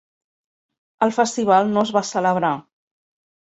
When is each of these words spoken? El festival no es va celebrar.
El 1.09 1.13
festival 1.17 1.71
no 1.75 1.85
es 1.87 1.93
va 1.99 2.05
celebrar. 2.15 2.53